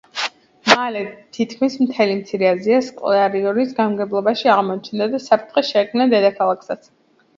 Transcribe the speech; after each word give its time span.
მალე 0.69 1.01
თითქმის 1.37 1.75
მთელი 1.83 2.15
მცირე 2.23 2.49
აზია 2.53 2.79
სკლიაროსის 2.87 3.77
განმგებლობაში 3.81 4.53
აღმოჩნდა 4.55 5.11
და 5.13 5.21
საფრთხე 5.27 5.65
შეექმნა 5.73 6.09
დედაქალაქსაც. 6.19 6.91